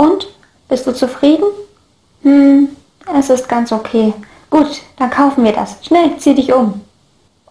Und? 0.00 0.28
Bist 0.66 0.86
du 0.86 0.94
zufrieden? 0.94 1.44
Hm, 2.22 2.70
es 3.18 3.28
ist 3.28 3.46
ganz 3.50 3.70
okay. 3.70 4.14
Gut, 4.48 4.80
dann 4.96 5.10
kaufen 5.10 5.44
wir 5.44 5.52
das. 5.52 5.76
Schnell, 5.82 6.16
zieh 6.16 6.34
dich 6.34 6.54
um. 6.54 6.80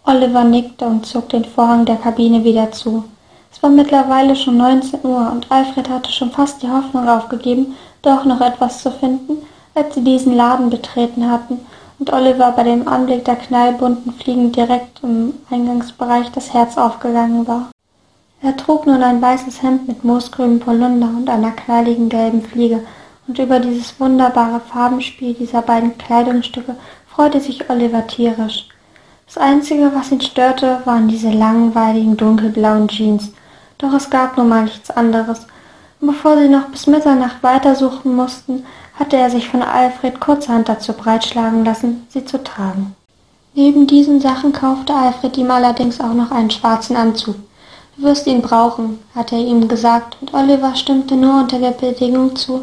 Oliver 0.04 0.44
nickte 0.44 0.86
und 0.86 1.06
zog 1.06 1.30
den 1.30 1.46
Vorhang 1.46 1.86
der 1.86 1.98
Kabine 1.98 2.44
wieder 2.44 2.72
zu. 2.72 3.04
Es 3.52 3.62
war 3.62 3.70
mittlerweile 3.70 4.36
schon 4.36 4.58
19 4.58 5.02
Uhr 5.04 5.32
und 5.32 5.52
Alfred 5.52 5.90
hatte 5.90 6.12
schon 6.12 6.32
fast 6.32 6.64
die 6.64 6.71
Hoffnung 6.71 7.07
aufgegeben, 7.07 7.75
doch 8.02 8.25
noch 8.25 8.41
etwas 8.41 8.81
zu 8.81 8.89
finden, 8.89 9.45
als 9.75 9.93
sie 9.93 10.04
diesen 10.04 10.36
Laden 10.36 10.71
betreten 10.71 11.29
hatten 11.29 11.59
und 12.00 12.11
Oliver 12.11 12.52
bei 12.54 12.63
dem 12.63 12.88
Anblick 12.88 13.25
der 13.25 13.36
knallbunten 13.36 14.13
Fliegen 14.13 14.52
direkt 14.52 15.04
im 15.04 15.36
Eingangsbereich 15.52 16.31
das 16.31 16.52
Herz 16.52 16.79
aufgegangen 16.79 17.47
war. 17.47 17.70
Er 18.42 18.56
trug 18.56 18.86
nun 18.86 19.04
ein 19.04 19.21
weißes 19.21 19.62
Hemd 19.64 19.88
mit 19.88 20.05
moosgrünem 20.05 20.60
Polunder 20.62 21.08
und 21.08 21.30
einer 21.30 21.52
knalligen 21.52 22.08
gelben 22.08 22.42
Fliege, 22.42 22.86
und 23.27 23.38
über 23.38 23.59
dieses 23.59 24.00
wunderbare 24.00 24.62
Farbenspiel 24.62 25.34
dieser 25.34 25.62
beiden 25.62 25.98
Kleidungsstücke 25.98 26.76
freute 27.08 27.40
sich 27.41 27.70
Oliver 27.70 28.08
tierisch. 28.08 28.70
Das 29.27 29.38
Einzige, 29.38 29.91
was 29.94 30.12
ihn 30.12 30.22
störte, 30.22 30.80
waren 30.86 31.08
diese 31.08 31.30
langweiligen 31.30 32.18
dunkelblauen 32.18 32.88
Jeans, 32.88 33.32
doch 33.77 33.94
es 33.94 34.10
gab 34.10 34.38
nun 34.38 34.49
mal 34.49 34.63
nichts 34.63 34.90
anderes, 34.90 35.46
und 35.99 36.08
bevor 36.08 36.38
sie 36.38 36.48
noch 36.48 36.70
bis 36.70 36.88
Mitternacht 36.88 37.44
weitersuchen 37.44 38.16
mussten, 38.16 38.66
hatte 38.98 39.18
er 39.18 39.30
sich 39.30 39.49
von 39.49 39.62
Alfred 39.62 40.20
kurzerhand 40.20 40.70
dazu 40.70 40.94
breitschlagen 40.94 41.66
lassen, 41.66 42.08
sie 42.10 42.24
zu 42.26 42.41
tragen. 42.41 42.96
Neben 43.54 43.85
diesen 43.85 44.21
Sachen 44.21 44.54
kaufte 44.54 44.94
Alfred 44.94 45.38
ihm 45.38 45.52
allerdings 45.52 45.99
auch 45.99 46.13
noch 46.13 46.32
einen 46.32 46.52
schwarzen 46.52 46.96
Anzug. 46.96 47.35
Du 47.99 48.05
wirst 48.05 48.27
ihn 48.27 48.41
brauchen, 48.41 48.99
hatte 49.13 49.35
er 49.35 49.41
ihm 49.41 49.67
gesagt, 49.67 50.16
und 50.21 50.34
Oliver 50.34 50.73
stimmte 50.73 51.16
nur 51.16 51.41
unter 51.41 51.59
der 51.59 51.71
Bedingung 51.71 52.34
zu, 52.34 52.62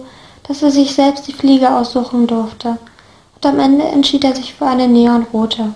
dass 0.48 0.62
er 0.62 0.70
sich 0.70 0.94
selbst 0.94 1.28
die 1.28 1.34
Fliege 1.34 1.77
aussuchen 1.77 2.27
durfte. 2.27 2.78
Und 3.34 3.44
am 3.44 3.61
Ende 3.61 3.84
entschied 3.84 4.24
er 4.24 4.34
sich 4.34 4.55
für 4.55 4.64
eine 4.64 4.88
neonrote. 4.88 5.74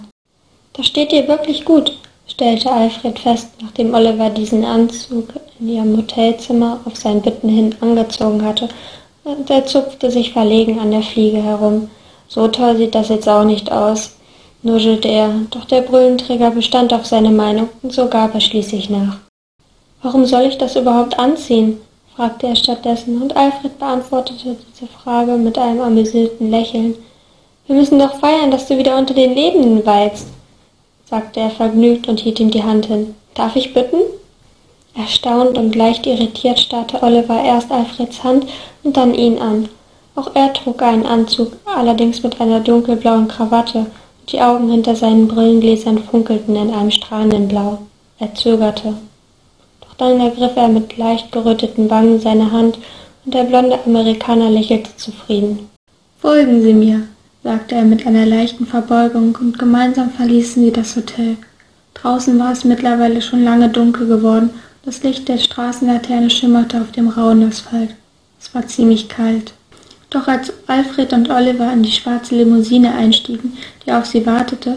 Das 0.72 0.86
steht 0.86 1.12
dir 1.12 1.28
wirklich 1.28 1.66
gut, 1.66 1.92
stellte 2.26 2.72
Alfred 2.72 3.18
fest, 3.18 3.50
nachdem 3.60 3.92
Oliver 3.92 4.30
diesen 4.30 4.64
Anzug 4.64 5.28
in 5.58 5.68
ihrem 5.68 5.94
Hotelzimmer 5.94 6.80
auf 6.86 6.96
sein 6.96 7.20
Bitten 7.20 7.50
hin 7.50 7.74
angezogen 7.82 8.42
hatte 8.42 8.70
und 9.24 9.50
er 9.50 9.66
zupfte 9.66 10.10
sich 10.10 10.32
verlegen 10.32 10.78
an 10.78 10.90
der 10.90 11.02
Fliege 11.02 11.42
herum. 11.42 11.90
So 12.28 12.48
toll 12.48 12.78
sieht 12.78 12.94
das 12.94 13.10
jetzt 13.10 13.28
auch 13.28 13.44
nicht 13.44 13.70
aus, 13.70 14.16
nuschelte 14.62 15.08
er, 15.08 15.30
doch 15.50 15.66
der 15.66 15.82
Brüllenträger 15.82 16.50
bestand 16.50 16.94
auf 16.94 17.04
seine 17.04 17.30
Meinung, 17.30 17.68
und 17.82 17.92
so 17.92 18.08
gab 18.08 18.34
er 18.34 18.40
schließlich 18.40 18.88
nach. 18.88 19.18
Warum 20.02 20.24
soll 20.24 20.42
ich 20.42 20.56
das 20.56 20.76
überhaupt 20.76 21.18
anziehen? 21.18 21.78
fragte 22.16 22.46
er 22.46 22.56
stattdessen, 22.56 23.20
und 23.20 23.36
Alfred 23.36 23.78
beantwortete 23.78 24.56
diese 24.72 24.86
Frage 24.86 25.32
mit 25.32 25.58
einem 25.58 25.80
amüsierten 25.80 26.50
Lächeln. 26.50 26.94
Wir 27.66 27.76
müssen 27.76 27.98
doch 27.98 28.14
feiern, 28.14 28.50
dass 28.50 28.66
du 28.66 28.78
wieder 28.78 28.96
unter 28.96 29.14
den 29.14 29.34
Lebenden 29.34 29.84
weilst, 29.84 30.26
sagte 31.04 31.40
er 31.40 31.50
vergnügt 31.50 32.08
und 32.08 32.20
hielt 32.20 32.40
ihm 32.40 32.50
die 32.50 32.62
Hand 32.62 32.86
hin. 32.86 33.14
Darf 33.34 33.56
ich 33.56 33.74
bitten? 33.74 33.98
Erstaunt 34.94 35.56
und 35.56 35.76
leicht 35.76 36.06
irritiert 36.06 36.58
starrte 36.58 37.02
Oliver 37.02 37.42
erst 37.42 37.70
Alfreds 37.70 38.24
Hand 38.24 38.46
und 38.82 38.96
dann 38.96 39.14
ihn 39.14 39.38
an. 39.38 39.68
Auch 40.16 40.34
er 40.34 40.52
trug 40.52 40.82
einen 40.82 41.06
Anzug, 41.06 41.52
allerdings 41.64 42.22
mit 42.22 42.40
einer 42.40 42.60
dunkelblauen 42.60 43.28
Krawatte, 43.28 43.78
und 43.78 44.32
die 44.32 44.40
Augen 44.40 44.70
hinter 44.70 44.96
seinen 44.96 45.28
Brillengläsern 45.28 45.98
funkelten 45.98 46.56
in 46.56 46.74
einem 46.74 46.90
strahlenden 46.90 47.48
Blau. 47.48 47.78
Er 48.18 48.34
zögerte. 48.34 48.94
Dann 50.00 50.18
ergriff 50.18 50.56
er 50.56 50.68
mit 50.68 50.96
leicht 50.96 51.30
geröteten 51.30 51.90
Wangen 51.90 52.20
seine 52.20 52.50
Hand, 52.50 52.78
und 53.26 53.34
der 53.34 53.44
blonde 53.44 53.78
Amerikaner 53.84 54.48
lächelte 54.48 54.96
zufrieden. 54.96 55.68
Folgen 56.18 56.62
Sie 56.62 56.72
mir, 56.72 57.02
sagte 57.44 57.74
er 57.74 57.82
mit 57.82 58.06
einer 58.06 58.24
leichten 58.24 58.64
Verbeugung, 58.64 59.36
und 59.38 59.58
gemeinsam 59.58 60.10
verließen 60.10 60.64
sie 60.64 60.72
das 60.72 60.97
Hotel. 60.97 61.36
Draußen 61.92 62.38
war 62.38 62.52
es 62.52 62.64
mittlerweile 62.64 63.20
schon 63.20 63.44
lange 63.44 63.69
dunkel 63.69 64.06
geworden, 64.06 64.48
das 64.86 65.02
Licht 65.02 65.28
der 65.28 65.36
Straßenlaterne 65.36 66.30
schimmerte 66.30 66.80
auf 66.80 66.92
dem 66.92 67.10
rauen 67.10 67.46
Asphalt. 67.46 67.91
Es 68.41 68.54
war 68.54 68.66
ziemlich 68.66 69.10
kalt. 69.10 69.52
Doch 70.08 70.28
als 70.28 70.50
Alfred 70.66 71.12
und 71.12 71.28
Oliver 71.28 71.70
in 71.75 71.82
die 71.82 71.92
schwarze 71.92 72.36
Limousine 72.36 72.94
einstiegen, 72.94 73.58
die 73.84 73.92
auf 73.92 74.06
sie 74.06 74.25
wartete, 74.25 74.76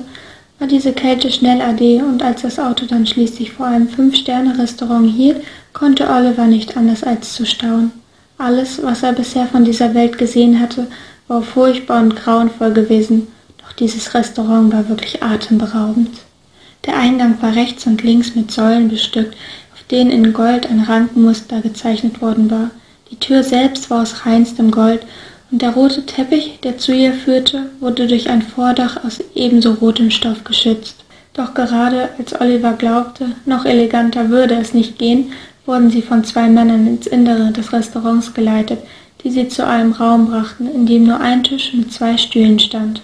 war 0.63 0.69
diese 0.69 0.93
Kälte 0.93 1.29
schnell 1.29 1.61
ade, 1.61 2.05
und 2.05 2.23
als 2.23 2.43
das 2.43 2.57
Auto 2.57 2.85
dann 2.85 3.05
schließlich 3.05 3.51
vor 3.51 3.65
einem 3.65 3.89
Fünf-Sterne-Restaurant 3.89 5.11
hielt, 5.13 5.43
konnte 5.73 6.09
Oliver 6.09 6.45
nicht 6.45 6.77
anders 6.77 7.03
als 7.03 7.33
zu 7.33 7.45
staunen. 7.45 7.91
Alles, 8.37 8.81
was 8.81 9.03
er 9.03 9.11
bisher 9.11 9.45
von 9.45 9.65
dieser 9.65 9.93
Welt 9.93 10.17
gesehen 10.17 10.61
hatte, 10.61 10.87
war 11.27 11.41
furchtbar 11.41 12.01
und 12.01 12.15
grauenvoll 12.15 12.71
gewesen, 12.71 13.27
doch 13.57 13.73
dieses 13.73 14.13
Restaurant 14.13 14.71
war 14.71 14.87
wirklich 14.87 15.21
atemberaubend. 15.21 16.11
Der 16.85 16.97
Eingang 16.97 17.41
war 17.41 17.53
rechts 17.53 17.85
und 17.85 18.01
links 18.01 18.33
mit 18.33 18.49
Säulen 18.49 18.87
bestückt, 18.87 19.35
denen 19.91 20.11
in 20.11 20.31
Gold 20.31 20.65
ein 20.65 20.79
Rankenmuster 20.79 21.59
gezeichnet 21.59 22.21
worden 22.21 22.49
war. 22.49 22.71
Die 23.11 23.19
Tür 23.19 23.43
selbst 23.43 23.89
war 23.89 24.03
aus 24.03 24.25
reinstem 24.25 24.71
Gold, 24.71 25.01
der 25.59 25.71
rote 25.71 26.05
Teppich, 26.05 26.59
der 26.63 26.79
zu 26.79 26.93
ihr 26.93 27.13
führte, 27.13 27.69
wurde 27.79 28.07
durch 28.07 28.29
ein 28.29 28.41
Vordach 28.41 29.03
aus 29.03 29.19
ebenso 29.35 29.73
rotem 29.73 30.09
Stoff 30.09 30.43
geschützt. 30.43 30.95
Doch 31.33 31.53
gerade 31.53 32.09
als 32.17 32.39
Oliver 32.39 32.73
glaubte, 32.73 33.33
noch 33.45 33.65
eleganter 33.65 34.29
würde 34.29 34.55
es 34.55 34.73
nicht 34.73 34.97
gehen, 34.97 35.31
wurden 35.65 35.91
sie 35.91 36.01
von 36.01 36.23
zwei 36.23 36.47
Männern 36.47 36.87
ins 36.87 37.07
Innere 37.07 37.51
des 37.51 37.71
Restaurants 37.71 38.33
geleitet, 38.33 38.79
die 39.23 39.29
sie 39.29 39.47
zu 39.47 39.65
einem 39.65 39.91
Raum 39.91 40.27
brachten, 40.27 40.67
in 40.67 40.85
dem 40.85 41.03
nur 41.05 41.19
ein 41.19 41.43
Tisch 41.43 41.73
mit 41.73 41.93
zwei 41.93 42.17
Stühlen 42.17 42.59
stand. 42.59 43.01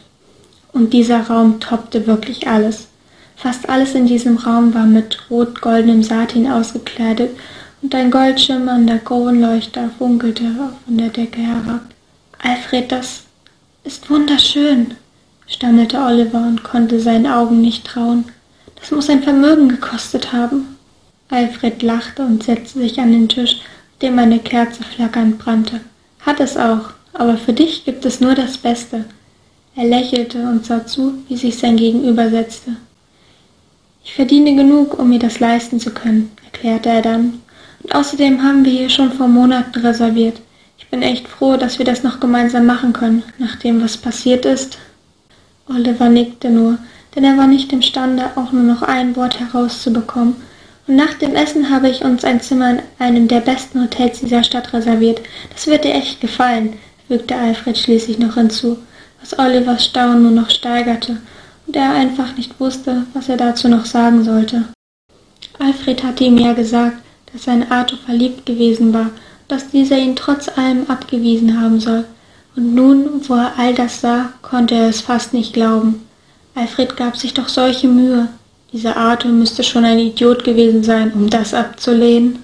Und 0.73 0.93
dieser 0.93 1.21
Raum 1.21 1.59
toppte 1.59 2.07
wirklich 2.07 2.47
alles. 2.47 2.87
Fast 3.35 3.69
alles 3.69 3.95
in 3.95 4.07
diesem 4.07 4.37
Raum 4.37 4.73
war 4.73 4.85
mit 4.85 5.19
rot-goldenem 5.29 6.03
Satin 6.03 6.47
ausgekleidet 6.51 7.29
und 7.81 7.95
ein 7.95 8.11
goldschimmernder 8.11 8.97
Kronleuchter 8.97 9.89
funkelte 9.97 10.43
von 10.85 10.97
der 10.97 11.09
Decke 11.09 11.41
herab. 11.41 11.81
Alfred, 12.39 12.91
das 12.91 13.23
ist 13.83 14.09
wunderschön, 14.09 14.95
stammelte 15.47 15.99
Oliver 15.99 16.39
und 16.39 16.63
konnte 16.63 16.99
seinen 16.99 17.27
Augen 17.27 17.61
nicht 17.61 17.85
trauen. 17.85 18.25
Das 18.79 18.91
muss 18.91 19.09
ein 19.09 19.23
Vermögen 19.23 19.69
gekostet 19.69 20.31
haben. 20.31 20.77
Alfred 21.29 21.83
lachte 21.83 22.23
und 22.23 22.43
setzte 22.43 22.79
sich 22.79 22.99
an 22.99 23.11
den 23.11 23.29
Tisch, 23.29 23.55
auf 23.55 23.99
dem 24.01 24.17
eine 24.17 24.39
Kerze 24.39 24.83
flackernd 24.83 25.37
brannte. 25.37 25.81
Hat 26.21 26.39
es 26.39 26.57
auch, 26.57 26.91
aber 27.13 27.37
für 27.37 27.53
dich 27.53 27.85
gibt 27.85 28.05
es 28.05 28.21
nur 28.21 28.35
das 28.35 28.57
Beste. 28.57 29.05
Er 29.75 29.85
lächelte 29.85 30.41
und 30.43 30.65
sah 30.65 30.85
zu, 30.85 31.13
wie 31.27 31.37
sich 31.37 31.57
sein 31.57 31.77
Gegenüber 31.77 32.29
setzte. 32.29 32.77
Ich 34.03 34.13
verdiene 34.13 34.55
genug, 34.55 34.97
um 34.97 35.09
mir 35.09 35.19
das 35.19 35.39
leisten 35.39 35.79
zu 35.79 35.91
können, 35.91 36.31
erklärte 36.45 36.89
er 36.89 37.01
dann. 37.01 37.41
Und 37.83 37.93
außerdem 37.93 38.41
haben 38.41 38.65
wir 38.65 38.71
hier 38.71 38.89
schon 38.89 39.11
vor 39.11 39.27
Monaten 39.27 39.79
reserviert. 39.79 40.41
Bin 40.91 41.01
echt 41.01 41.27
froh, 41.27 41.57
dass 41.57 41.77
wir 41.77 41.85
das 41.85 42.03
noch 42.03 42.19
gemeinsam 42.19 42.65
machen 42.65 42.93
können, 42.93 43.23
nachdem 43.37 43.81
was 43.81 43.97
passiert 43.97 44.45
ist. 44.45 44.77
Oliver 45.67 46.09
nickte 46.09 46.49
nur, 46.49 46.77
denn 47.15 47.23
er 47.23 47.37
war 47.37 47.47
nicht 47.47 47.71
imstande, 47.71 48.31
auch 48.35 48.51
nur 48.51 48.63
noch 48.63 48.81
ein 48.81 49.15
Wort 49.15 49.39
herauszubekommen. 49.39 50.35
Und 50.87 50.95
nach 50.95 51.13
dem 51.13 51.35
Essen 51.35 51.69
habe 51.69 51.89
ich 51.89 52.03
uns 52.03 52.23
ein 52.23 52.41
Zimmer 52.41 52.71
in 52.71 52.79
einem 52.97 53.27
der 53.27 53.41
besten 53.41 53.83
Hotels 53.83 54.19
dieser 54.21 54.43
Stadt 54.43 54.73
reserviert. 54.73 55.21
Das 55.53 55.67
wird 55.67 55.83
dir 55.83 55.93
echt 55.93 56.21
gefallen, 56.21 56.73
fügte 57.07 57.35
Alfred 57.35 57.77
schließlich 57.77 58.17
noch 58.17 58.35
hinzu, 58.35 58.77
was 59.19 59.37
Olivers 59.37 59.85
Staunen 59.85 60.23
nur 60.23 60.31
noch 60.31 60.49
steigerte 60.49 61.17
der 61.73 61.93
einfach 61.93 62.35
nicht 62.35 62.59
wusste, 62.59 63.05
was 63.13 63.29
er 63.29 63.37
dazu 63.37 63.67
noch 63.67 63.85
sagen 63.85 64.23
sollte. 64.23 64.65
Alfred 65.59 66.03
hatte 66.03 66.23
ihm 66.23 66.37
ja 66.37 66.53
gesagt, 66.53 66.97
dass 67.31 67.47
er 67.47 67.55
in 67.55 67.71
Arthur 67.71 67.99
verliebt 67.99 68.45
gewesen 68.45 68.93
war, 68.93 69.11
dass 69.49 69.69
dieser 69.69 69.97
ihn 69.97 70.15
trotz 70.15 70.47
allem 70.47 70.85
abgewiesen 70.87 71.59
haben 71.59 71.81
soll. 71.81 72.05
Und 72.55 72.73
nun, 72.73 73.27
wo 73.27 73.33
er 73.33 73.53
all 73.57 73.73
das 73.73 73.99
sah, 73.99 74.31
konnte 74.41 74.75
er 74.75 74.87
es 74.87 75.01
fast 75.01 75.33
nicht 75.33 75.53
glauben. 75.53 76.07
Alfred 76.55 76.95
gab 76.95 77.17
sich 77.17 77.33
doch 77.33 77.49
solche 77.49 77.87
Mühe. 77.87 78.29
Dieser 78.71 78.95
Arthur 78.95 79.31
müsste 79.31 79.63
schon 79.63 79.83
ein 79.83 79.99
Idiot 79.99 80.45
gewesen 80.45 80.83
sein, 80.83 81.11
um 81.13 81.29
das 81.29 81.53
abzulehnen. 81.53 82.39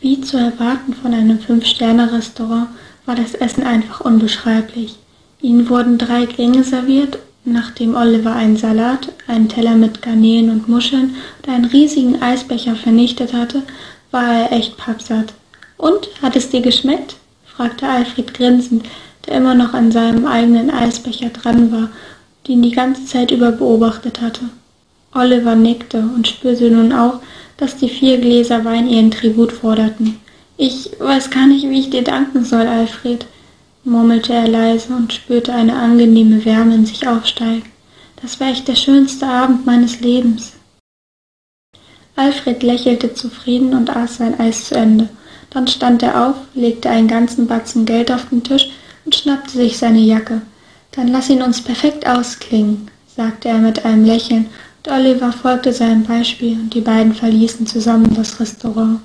Wie 0.00 0.20
zu 0.20 0.36
erwarten 0.36 0.94
von 0.94 1.14
einem 1.14 1.38
Fünf-Sterne-Restaurant 1.38 2.68
war 3.06 3.14
das 3.14 3.34
Essen 3.34 3.62
einfach 3.62 4.00
unbeschreiblich. 4.00 4.96
Ihnen 5.40 5.68
wurden 5.68 5.98
drei 5.98 6.26
Gänge 6.26 6.64
serviert 6.64 7.18
Nachdem 7.44 7.96
Oliver 7.96 8.34
einen 8.34 8.56
Salat, 8.56 9.08
einen 9.26 9.48
Teller 9.48 9.74
mit 9.74 10.02
Garnelen 10.02 10.50
und 10.50 10.68
Muscheln 10.68 11.16
und 11.38 11.52
einen 11.52 11.64
riesigen 11.64 12.20
Eisbecher 12.20 12.76
vernichtet 12.76 13.32
hatte, 13.32 13.62
war 14.10 14.24
er 14.24 14.52
echt 14.52 14.76
pappsatt. 14.76 15.32
Und, 15.80 16.10
hat 16.20 16.36
es 16.36 16.50
dir 16.50 16.60
geschmeckt? 16.60 17.16
fragte 17.46 17.88
Alfred 17.88 18.34
grinsend, 18.34 18.84
der 19.26 19.38
immer 19.38 19.54
noch 19.54 19.72
an 19.72 19.90
seinem 19.90 20.26
eigenen 20.26 20.70
Eisbecher 20.70 21.30
dran 21.30 21.72
war 21.72 21.88
und 21.88 22.48
ihn 22.48 22.60
die 22.60 22.72
ganze 22.72 23.06
Zeit 23.06 23.30
über 23.30 23.50
beobachtet 23.50 24.20
hatte. 24.20 24.42
Oliver 25.14 25.54
nickte 25.54 26.00
und 26.00 26.28
spürte 26.28 26.70
nun 26.70 26.92
auch, 26.92 27.20
dass 27.56 27.78
die 27.78 27.88
vier 27.88 28.18
Gläser 28.18 28.66
Wein 28.66 28.88
ihren 28.88 29.10
Tribut 29.10 29.52
forderten. 29.52 30.20
Ich 30.58 30.90
weiß 30.98 31.30
gar 31.30 31.46
nicht, 31.46 31.68
wie 31.70 31.80
ich 31.80 31.88
dir 31.88 32.04
danken 32.04 32.44
soll, 32.44 32.66
Alfred, 32.66 33.24
murmelte 33.82 34.34
er 34.34 34.48
leise 34.48 34.92
und 34.94 35.14
spürte 35.14 35.54
eine 35.54 35.76
angenehme 35.76 36.44
Wärme 36.44 36.74
in 36.74 36.84
sich 36.84 37.08
aufsteigen. 37.08 37.70
Das 38.20 38.38
war 38.38 38.48
echt 38.48 38.68
der 38.68 38.76
schönste 38.76 39.26
Abend 39.26 39.64
meines 39.64 40.00
Lebens. 40.00 40.52
Alfred 42.16 42.62
lächelte 42.62 43.14
zufrieden 43.14 43.72
und 43.72 43.88
aß 43.88 44.18
sein 44.18 44.38
Eis 44.38 44.66
zu 44.66 44.74
Ende. 44.74 45.08
Dann 45.50 45.66
stand 45.66 46.02
er 46.02 46.28
auf, 46.28 46.36
legte 46.54 46.88
einen 46.88 47.08
ganzen 47.08 47.46
Batzen 47.46 47.84
Geld 47.84 48.10
auf 48.12 48.28
den 48.30 48.42
Tisch 48.42 48.70
und 49.04 49.14
schnappte 49.14 49.50
sich 49.50 49.78
seine 49.78 49.98
Jacke. 49.98 50.42
Dann 50.92 51.08
lass 51.08 51.28
ihn 51.28 51.42
uns 51.42 51.60
perfekt 51.60 52.06
ausklingen, 52.06 52.88
sagte 53.16 53.48
er 53.48 53.58
mit 53.58 53.84
einem 53.84 54.04
Lächeln, 54.04 54.46
und 54.84 54.92
Oliver 54.92 55.32
folgte 55.32 55.72
seinem 55.72 56.04
Beispiel 56.04 56.52
und 56.52 56.72
die 56.72 56.80
beiden 56.80 57.14
verließen 57.14 57.66
zusammen 57.66 58.14
das 58.14 58.40
Restaurant. 58.40 59.00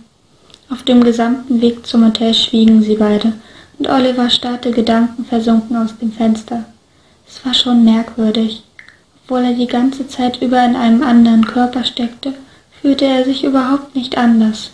Auf 0.69 0.83
dem 0.83 1.03
gesamten 1.03 1.61
Weg 1.61 1.85
zum 1.85 2.05
Hotel 2.05 2.33
schwiegen 2.33 2.81
sie 2.81 2.95
beide, 2.95 3.33
und 3.77 3.89
Oliver 3.89 4.29
starrte 4.29 4.71
gedankenversunken 4.71 5.75
aus 5.75 5.97
dem 5.97 6.11
Fenster. 6.11 6.65
Es 7.27 7.45
war 7.45 7.53
schon 7.53 7.83
merkwürdig. 7.83 8.63
Obwohl 9.23 9.43
er 9.43 9.53
die 9.53 9.67
ganze 9.67 10.07
Zeit 10.07 10.41
über 10.41 10.63
in 10.63 10.75
einem 10.75 11.03
anderen 11.03 11.45
Körper 11.45 11.83
steckte, 11.83 12.33
fühlte 12.81 13.05
er 13.05 13.25
sich 13.25 13.43
überhaupt 13.43 13.95
nicht 13.95 14.17
anders. 14.17 14.71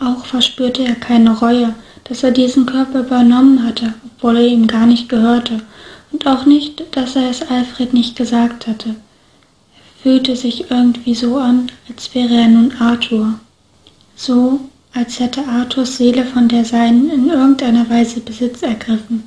Auch 0.00 0.24
verspürte 0.24 0.84
er 0.84 0.94
keine 0.94 1.38
Reue, 1.38 1.74
dass 2.04 2.22
er 2.22 2.30
diesen 2.30 2.66
Körper 2.66 3.00
übernommen 3.00 3.64
hatte, 3.64 3.94
obwohl 4.04 4.36
er 4.36 4.46
ihm 4.46 4.66
gar 4.66 4.86
nicht 4.86 5.08
gehörte, 5.08 5.60
und 6.12 6.26
auch 6.26 6.46
nicht, 6.46 6.84
dass 6.96 7.16
er 7.16 7.28
es 7.28 7.42
Alfred 7.42 7.92
nicht 7.92 8.16
gesagt 8.16 8.66
hatte. 8.66 8.90
Er 8.90 10.02
fühlte 10.02 10.36
sich 10.36 10.70
irgendwie 10.70 11.14
so 11.14 11.36
an, 11.36 11.70
als 11.88 12.14
wäre 12.14 12.34
er 12.34 12.48
nun 12.48 12.72
Arthur. 12.78 13.34
So, 14.16 14.60
als 14.94 15.20
hätte 15.20 15.46
Arthurs 15.46 15.96
Seele 15.96 16.24
von 16.24 16.48
der 16.48 16.64
seinen 16.64 17.10
in 17.10 17.28
irgendeiner 17.28 17.88
Weise 17.90 18.20
Besitz 18.20 18.62
ergriffen. 18.62 19.24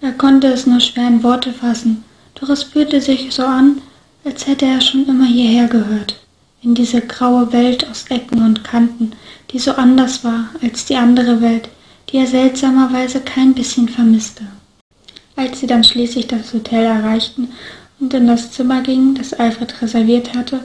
Er 0.00 0.12
konnte 0.12 0.48
es 0.48 0.66
nur 0.66 0.80
schwer 0.80 1.08
in 1.08 1.22
Worte 1.22 1.52
fassen, 1.52 2.04
doch 2.34 2.48
es 2.48 2.64
fühlte 2.64 3.00
sich 3.00 3.32
so 3.32 3.44
an, 3.44 3.80
als 4.24 4.46
hätte 4.46 4.66
er 4.66 4.80
schon 4.80 5.06
immer 5.06 5.26
hierher 5.26 5.66
gehört, 5.66 6.16
in 6.64 6.74
diese 6.74 7.02
graue 7.02 7.52
Welt 7.52 7.88
aus 7.88 8.06
Ecken 8.08 8.42
und 8.42 8.64
Kanten, 8.64 9.12
die 9.50 9.58
so 9.58 9.72
anders 9.72 10.24
war 10.24 10.48
als 10.62 10.86
die 10.86 10.96
andere 10.96 11.42
Welt, 11.42 11.68
die 12.08 12.16
er 12.16 12.26
seltsamerweise 12.26 13.20
kein 13.20 13.54
bisschen 13.54 13.88
vermisste. 13.88 14.44
Als 15.36 15.60
sie 15.60 15.66
dann 15.66 15.84
schließlich 15.84 16.26
das 16.26 16.54
Hotel 16.54 16.84
erreichten 16.84 17.48
und 18.00 18.14
in 18.14 18.26
das 18.26 18.50
Zimmer 18.52 18.80
gingen, 18.80 19.14
das 19.14 19.34
Alfred 19.34 19.82
reserviert 19.82 20.34
hatte, 20.34 20.60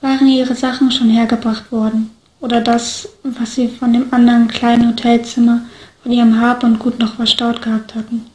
waren 0.00 0.26
ihre 0.26 0.54
Sachen 0.54 0.90
schon 0.90 1.08
hergebracht 1.08 1.70
worden, 1.70 2.10
oder 2.40 2.60
das, 2.60 3.08
was 3.22 3.54
sie 3.54 3.68
von 3.68 3.92
dem 3.92 4.12
anderen 4.12 4.48
kleinen 4.48 4.88
Hotelzimmer 4.88 5.62
von 6.02 6.12
ihrem 6.12 6.40
Hab 6.40 6.64
und 6.64 6.78
Gut 6.78 6.98
noch 6.98 7.14
verstaut 7.14 7.62
gehabt 7.62 7.94
hatten. 7.94 8.26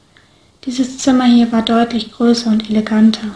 Dieses 0.65 0.98
Zimmer 0.98 1.25
hier 1.25 1.51
war 1.51 1.62
deutlich 1.62 2.12
größer 2.12 2.50
und 2.50 2.69
eleganter. 2.69 3.36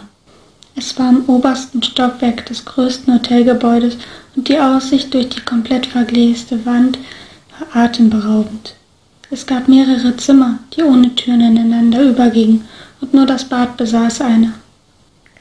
Es 0.76 0.98
war 0.98 1.10
im 1.10 1.24
obersten 1.28 1.82
Stockwerk 1.82 2.46
des 2.46 2.64
größten 2.64 3.14
Hotelgebäudes 3.14 3.96
und 4.34 4.48
die 4.48 4.58
Aussicht 4.58 5.14
durch 5.14 5.28
die 5.28 5.40
komplett 5.40 5.86
vergläste 5.86 6.66
Wand 6.66 6.98
war 7.58 7.84
atemberaubend. 7.84 8.74
Es 9.30 9.46
gab 9.46 9.68
mehrere 9.68 10.16
Zimmer, 10.16 10.58
die 10.76 10.82
ohne 10.82 11.14
Türen 11.14 11.40
ineinander 11.40 12.02
übergingen, 12.02 12.64
und 13.00 13.14
nur 13.14 13.26
das 13.26 13.44
Bad 13.44 13.76
besaß 13.76 14.20
eine. 14.22 14.54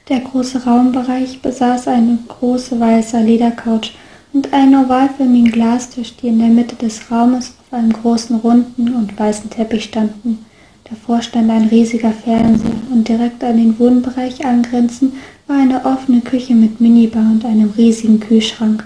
Der 0.10 0.20
große 0.20 0.64
Raumbereich 0.66 1.42
besaß 1.42 1.88
eine 1.88 2.20
große 2.28 2.80
weiße 2.80 3.20
Ledercouch 3.20 3.94
und 4.34 4.52
einen 4.54 4.76
ovalförmigen 4.86 5.52
Glastisch, 5.52 6.16
die 6.18 6.28
in 6.28 6.40
der 6.40 6.50
Mitte 6.50 6.76
des 6.76 7.10
Raumes 7.10 7.54
auf 7.60 7.74
einem 7.74 7.94
großen 7.94 8.36
runden 8.38 8.94
und 8.94 9.18
weißen 9.18 9.50
Teppich 9.50 9.86
standen. 9.86 10.46
Davor 10.90 11.22
stand 11.22 11.50
ein 11.50 11.68
riesiger 11.68 12.12
Fernseher 12.12 12.72
und 12.92 13.08
direkt 13.08 13.44
an 13.44 13.58
den 13.58 13.80
Wohnbereich 13.80 14.46
angrenzend 14.46 15.14
war 15.48 15.58
eine 15.58 15.86
offene 15.86 16.22
Küche 16.22 16.56
mit 16.56 16.82
Minibar 16.82 17.24
und 17.24 17.46
einem 17.46 17.72
riesigen 17.78 18.20
Kühlschrank. 18.20 18.84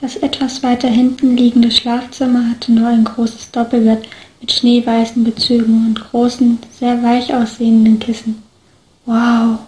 Das 0.00 0.16
etwas 0.16 0.62
weiter 0.62 0.88
hinten 0.88 1.36
liegende 1.36 1.70
Schlafzimmer 1.70 2.50
hatte 2.50 2.72
nur 2.72 2.86
ein 2.86 3.04
großes 3.04 3.50
Doppelbett 3.50 4.06
mit 4.40 4.52
schneeweißen 4.52 5.24
Bezügen 5.24 5.86
und 5.86 6.00
großen, 6.00 6.58
sehr 6.78 7.02
weich 7.02 7.34
aussehenden 7.34 7.98
Kissen. 7.98 8.42
Wow, 9.06 9.58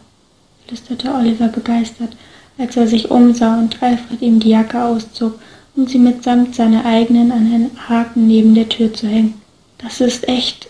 flüsterte 0.67 1.12
Oliver 1.12 1.49
begeistert, 1.49 2.17
als 2.59 2.77
er 2.77 2.87
sich 2.87 3.11
umsah 3.11 3.59
und 3.59 3.82
Alfred 3.82 4.23
ihm 4.23 4.38
die 4.38 4.50
Jacke 4.50 4.82
auszog, 4.82 5.41
um 5.75 5.88
sie 5.88 5.99
mitsamt 5.99 6.55
seiner 6.55 6.85
eigenen 6.85 7.32
an 7.32 7.47
einen 7.53 7.71
Haken 7.88 8.29
neben 8.29 8.55
der 8.55 8.69
Tür 8.69 8.93
zu 8.93 9.09
hängen. 9.09 9.35
Das 9.79 10.00
ist 10.00 10.29
echt 10.29 10.69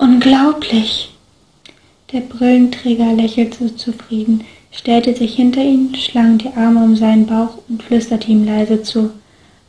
unglaublich. 0.00 1.10
Der 2.12 2.20
Brillenträger 2.20 3.12
lächelte 3.12 3.76
zufrieden, 3.76 4.44
stellte 4.72 5.14
sich 5.14 5.36
hinter 5.36 5.62
ihn, 5.62 5.94
schlang 5.94 6.38
die 6.38 6.52
Arme 6.56 6.82
um 6.82 6.96
seinen 6.96 7.26
Bauch 7.26 7.58
und 7.68 7.82
flüsterte 7.82 8.28
ihm 8.28 8.44
leise 8.44 8.82
zu. 8.82 9.10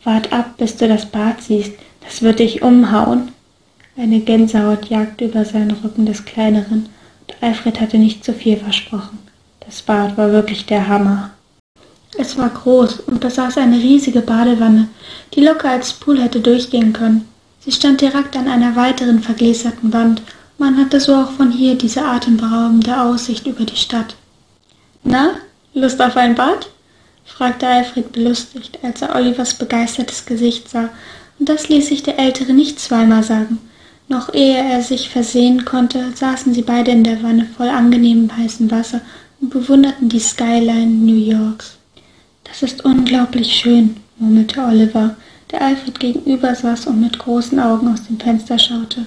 Wart 0.04 0.34
ab, 0.34 0.58
bis 0.58 0.78
du 0.78 0.88
das 0.88 1.06
Bad 1.06 1.42
siehst, 1.44 1.74
das 2.04 2.22
wird 2.22 2.40
dich 2.40 2.64
umhauen. 2.64 3.34
Eine 3.98 4.22
Gänsehaut 4.22 4.86
jagte 4.86 5.26
über 5.26 5.46
seinen 5.46 5.72
Rücken 5.72 6.06
des 6.06 6.26
Kleineren, 6.26 6.90
und 7.28 7.36
Alfred 7.42 7.80
hatte 7.80 7.98
nicht 7.98 8.24
zu 8.24 8.34
viel 8.34 8.58
versprochen. 8.58 9.20
Das 9.60 9.82
Bad 9.82 10.18
war 10.18 10.32
wirklich 10.32 10.66
der 10.66 10.88
Hammer. 10.88 11.32
Es 12.18 12.38
war 12.38 12.50
groß 12.50 13.02
und 13.02 13.20
besaß 13.20 13.58
eine 13.58 13.78
riesige 13.78 14.22
Badewanne, 14.22 14.88
die 15.34 15.42
locker 15.42 15.70
als 15.70 15.94
Pool 15.94 16.22
hätte 16.22 16.40
durchgehen 16.40 16.94
können. 16.94 17.31
Sie 17.64 17.72
stand 17.72 18.02
direkt 18.02 18.36
an 18.36 18.48
einer 18.48 18.76
weiteren 18.76 19.22
vergläserten 19.22 19.94
Wand. 19.94 20.22
Man 20.58 20.78
hatte 20.78 21.00
so 21.00 21.16
auch 21.16 21.32
von 21.32 21.52
hier 21.52 21.76
diese 21.76 22.04
atemberaubende 22.04 23.00
Aussicht 23.00 23.46
über 23.46 23.66
die 23.66 23.76
Stadt. 23.76 24.16
Na, 25.04 25.36
Lust 25.74 26.02
auf 26.02 26.18
ein 26.18 26.36
Bad? 26.36 26.70
fragte 27.24 27.68
Alfred 27.68 28.12
belustigt, 28.12 28.80
als 28.84 29.02
er 29.02 29.16
Olivers 29.16 29.54
begeistertes 29.54 30.26
Gesicht 30.26 30.70
sah, 30.70 30.90
und 31.40 31.50
das 31.50 31.70
ließ 31.70 31.88
sich 31.88 32.04
der 32.04 32.20
Ältere 32.20 32.54
nicht 32.54 32.80
zweimal 32.80 33.24
sagen. 33.24 33.60
Noch 34.08 34.34
ehe 34.34 34.58
er 34.58 34.82
sich 34.82 35.10
versehen 35.10 35.64
konnte, 35.64 36.12
saßen 36.14 36.54
sie 36.54 36.64
beide 36.64 36.92
in 36.92 37.04
der 37.04 37.24
Wanne 37.24 37.48
voll 37.56 37.70
angenehmem 37.70 38.36
heißem 38.36 38.70
Wasser 38.70 39.02
und 39.40 39.50
bewunderten 39.50 40.10
die 40.10 40.20
Skyline 40.20 40.88
New 40.88 41.16
Yorks. 41.16 41.78
Das 42.44 42.62
ist 42.64 42.84
unglaublich 42.84 43.54
schön, 43.54 43.98
murmelte 44.18 44.62
Oliver, 44.62 45.16
der 45.52 45.62
Alfred 45.62 46.00
gegenüber 46.00 46.56
saß 46.56 46.88
und 46.88 47.02
mit 47.02 47.20
großen 47.20 47.60
Augen 47.60 47.92
aus 47.92 48.08
dem 48.08 48.20
Fenster 48.20 48.58
schaute. 48.58 49.06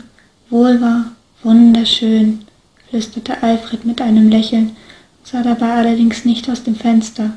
Wohl 0.50 0.81
wahr, 0.81 1.06
wunderschön, 1.43 2.41
flüsterte 2.89 3.43
Alfred 3.43 3.84
mit 3.84 4.01
einem 4.01 4.29
Lächeln, 4.29 4.77
sah 5.24 5.43
dabei 5.43 5.72
allerdings 5.72 6.24
nicht 6.24 6.48
aus 6.51 6.63
dem 6.63 6.74
Fenster. 6.74 7.31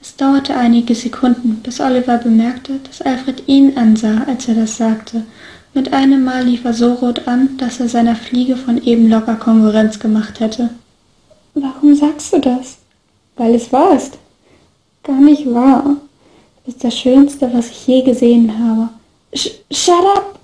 Es 0.00 0.16
dauerte 0.16 0.56
einige 0.56 0.94
Sekunden, 0.94 1.56
bis 1.62 1.80
Oliver 1.80 2.18
bemerkte, 2.18 2.80
dass 2.84 3.02
Alfred 3.02 3.42
ihn 3.46 3.76
ansah, 3.76 4.24
als 4.26 4.48
er 4.48 4.54
das 4.54 4.76
sagte. 4.76 5.24
Mit 5.74 5.92
einem 5.92 6.24
Mal 6.24 6.44
lief 6.44 6.64
er 6.64 6.72
so 6.72 6.94
rot 6.94 7.26
an, 7.26 7.56
dass 7.58 7.80
er 7.80 7.88
seiner 7.88 8.16
Fliege 8.16 8.56
von 8.56 8.82
eben 8.82 9.10
locker 9.10 9.36
Konkurrenz 9.36 9.98
gemacht 9.98 10.40
hätte. 10.40 10.70
Warum 11.54 11.94
sagst 11.94 12.32
du 12.32 12.38
das? 12.38 12.78
Weil 13.36 13.54
es 13.54 13.72
wahr 13.72 13.96
ist. 13.96 14.18
Gar 15.02 15.20
nicht 15.20 15.46
wahr. 15.52 15.96
Du 16.68 16.72
bist 16.74 16.84
das 16.84 16.98
Schönste, 16.98 17.50
was 17.54 17.70
ich 17.70 17.86
je 17.86 18.02
gesehen 18.02 18.52
habe. 18.58 18.90
Sh 19.32 19.52
shut 19.70 20.04
up! 20.14 20.38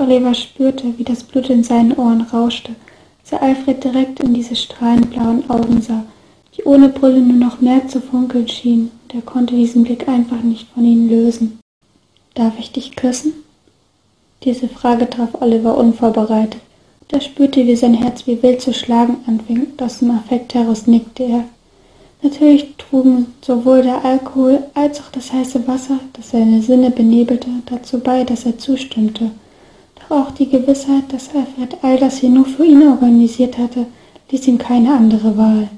Oliver 0.00 0.34
spürte, 0.34 0.98
wie 0.98 1.04
das 1.04 1.22
Blut 1.22 1.48
in 1.48 1.62
seinen 1.62 1.92
Ohren 1.92 2.22
rauschte 2.22 2.72
als 3.20 3.30
er 3.30 3.40
Alfred 3.40 3.84
direkt 3.84 4.18
in 4.18 4.34
diese 4.34 4.56
strahlend 4.56 5.12
blauen 5.12 5.48
Augen 5.48 5.80
sah, 5.80 6.02
die 6.56 6.64
ohne 6.64 6.88
Brille 6.88 7.20
nur 7.20 7.36
noch 7.36 7.60
mehr 7.60 7.86
zu 7.86 8.00
funkeln 8.00 8.48
schienen, 8.48 8.90
und 9.04 9.14
er 9.14 9.22
konnte 9.22 9.54
diesen 9.54 9.84
Blick 9.84 10.08
einfach 10.08 10.42
nicht 10.42 10.66
von 10.74 10.84
ihnen 10.84 11.08
lösen. 11.08 11.60
Darf 12.34 12.58
ich 12.58 12.72
dich 12.72 12.96
küssen? 12.96 13.32
Diese 14.42 14.66
Frage 14.66 15.08
traf 15.08 15.40
Oliver 15.40 15.78
unvorbereitet. 15.78 16.60
Er 17.12 17.20
spürte, 17.20 17.64
wie 17.64 17.76
sein 17.76 17.94
Herz 17.94 18.26
wie 18.26 18.42
wild 18.42 18.60
zu 18.60 18.74
schlagen 18.74 19.18
anfing, 19.28 19.68
und 19.70 19.80
aus 19.80 20.00
dem 20.00 20.10
Affekt 20.10 20.52
heraus 20.54 20.88
nickte 20.88 21.22
er. 21.22 21.44
Natürlich 22.24 22.74
trugen 22.76 23.26
sowohl 23.40 23.82
der 23.82 24.04
Alkohol 24.04 24.64
als 24.74 25.00
auch 25.00 25.12
das 25.12 25.32
heiße 25.32 25.68
Wasser, 25.68 26.00
das 26.14 26.30
seine 26.30 26.60
Sinne 26.60 26.90
benebelte, 26.90 27.48
dazu 27.66 28.00
bei, 28.00 28.24
dass 28.24 28.46
er 28.46 28.58
zustimmte 28.58 29.30
auch 30.08 30.30
die 30.32 30.48
Gewissheit, 30.48 31.12
dass 31.12 31.34
Alfred 31.34 31.76
all 31.82 31.98
das 31.98 32.18
hier 32.18 32.30
nur 32.30 32.44
für 32.44 32.64
ihn 32.64 32.86
organisiert 32.86 33.58
hatte, 33.58 33.86
ließ 34.30 34.46
ihm 34.48 34.58
keine 34.58 34.94
andere 34.94 35.36
Wahl. 35.36 35.68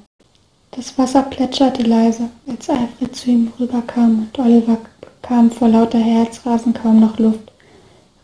Das 0.72 0.98
Wasser 0.98 1.22
plätscherte 1.22 1.82
leise, 1.82 2.28
als 2.46 2.68
Alfred 2.68 3.14
zu 3.14 3.30
ihm 3.30 3.52
rüberkam, 3.58 4.28
und 4.28 4.38
Oliver 4.38 4.78
bekam 5.00 5.50
vor 5.50 5.68
lauter 5.68 5.98
Herzrasen 5.98 6.74
kaum 6.74 7.00
noch 7.00 7.18
Luft. 7.18 7.52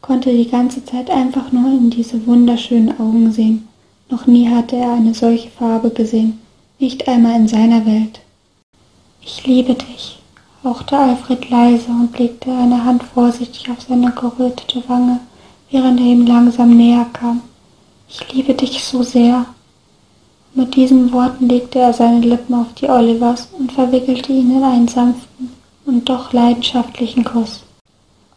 Er 0.00 0.06
konnte 0.06 0.32
die 0.32 0.50
ganze 0.50 0.84
Zeit 0.84 1.10
einfach 1.10 1.52
nur 1.52 1.70
in 1.70 1.90
diese 1.90 2.26
wunderschönen 2.26 2.98
Augen 3.00 3.32
sehen. 3.32 3.68
Noch 4.10 4.26
nie 4.26 4.48
hatte 4.48 4.76
er 4.76 4.92
eine 4.92 5.14
solche 5.14 5.48
Farbe 5.48 5.90
gesehen, 5.90 6.41
nicht 6.82 7.08
einmal 7.08 7.36
in 7.36 7.48
seiner 7.48 7.86
Welt. 7.86 8.20
Ich 9.22 9.46
liebe 9.46 9.74
dich, 9.74 10.18
hauchte 10.62 10.98
Alfred 10.98 11.48
leise 11.48 11.90
und 11.90 12.18
legte 12.18 12.52
eine 12.52 12.84
Hand 12.84 13.02
vorsichtig 13.02 13.70
auf 13.70 13.80
seine 13.80 14.12
gerötete 14.12 14.82
Wange 14.88 15.20
während 15.72 15.98
er 15.98 16.06
ihm 16.06 16.26
langsam 16.26 16.76
näher 16.76 17.06
kam. 17.12 17.40
Ich 18.08 18.32
liebe 18.32 18.54
dich 18.54 18.84
so 18.84 19.02
sehr. 19.02 19.46
Mit 20.54 20.76
diesen 20.76 21.12
Worten 21.12 21.48
legte 21.48 21.78
er 21.78 21.94
seine 21.94 22.20
Lippen 22.20 22.54
auf 22.54 22.74
die 22.74 22.88
Olivers 22.88 23.48
und 23.58 23.72
verwickelte 23.72 24.32
ihn 24.32 24.54
in 24.54 24.62
einen 24.62 24.86
sanften 24.86 25.50
und 25.86 26.08
doch 26.08 26.32
leidenschaftlichen 26.32 27.24
Kuss. 27.24 27.62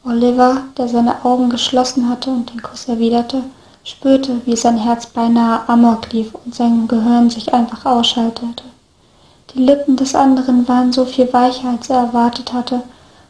Oliver, 0.05 0.61
der 0.77 0.87
seine 0.87 1.25
Augen 1.25 1.49
geschlossen 1.49 2.07
hatte 2.07 2.29
und 2.29 2.51
den 2.53 2.61
Kuss 2.61 2.87
erwiderte, 2.87 3.43
spürte, 3.85 4.41
wie 4.45 4.55
sein 4.55 4.77
Herz 4.77 5.05
beinahe 5.05 5.69
amok 5.69 6.11
lief 6.11 6.33
und 6.43 6.53
sein 6.53 6.87
Gehirn 6.87 7.29
sich 7.29 7.53
einfach 7.53 7.85
ausschaltete. 7.85 8.63
Die 9.53 9.59
Lippen 9.59 9.95
des 9.95 10.15
anderen 10.15 10.67
waren 10.67 10.91
so 10.91 11.05
viel 11.05 11.31
weicher, 11.31 11.69
als 11.69 11.89
er 11.89 11.97
erwartet 11.97 12.51
hatte, 12.51 12.81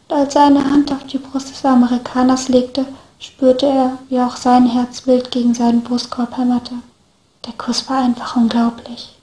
und 0.08 0.16
als 0.16 0.36
er 0.36 0.46
eine 0.46 0.64
Hand 0.64 0.92
auf 0.92 1.04
die 1.04 1.18
Brust 1.18 1.50
des 1.52 1.66
Amerikaners 1.66 2.48
legte, 2.48 2.86
spürte 3.20 3.66
er, 3.66 3.98
wie 4.10 4.20
auch 4.20 4.38
sein 4.38 4.66
Herz 4.66 5.06
wild 5.06 5.30
gegen 5.30 5.54
seinen 5.54 5.82
Brustkorb 5.82 6.38
hämmerte. 6.38 6.76
Der 7.46 7.54
Kuss 7.54 7.90
war 7.90 8.00
einfach 8.00 8.36
unglaublich. 8.36 9.16